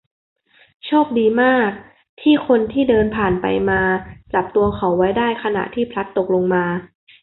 [0.85, 1.69] โชคดีมาก
[2.21, 3.81] ที่คนที่เดินผ่านไปมา
[4.33, 6.65] จับตัวเขาไว้ได้ขณะที่พลัดตกลงมา